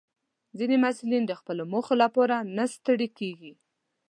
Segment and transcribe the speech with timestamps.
[0.57, 3.53] ځینې محصلین د خپلو موخو لپاره نه ستړي کېږي.